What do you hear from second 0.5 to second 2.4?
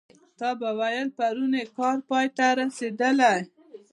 به ویل پرون یې کار پای